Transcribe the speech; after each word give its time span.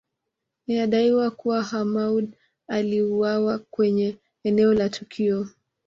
Inadaiwa 0.67 1.31
kuwa 1.31 1.63
Hamoud 1.63 2.29
aliuawa 2.67 3.59
kwenye 3.59 4.17
eneo 4.43 4.73
la 4.73 4.89
tukio 4.89 5.47